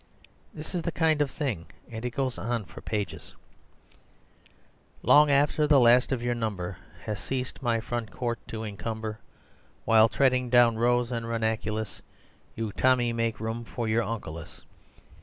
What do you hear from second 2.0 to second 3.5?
it goes on for pages: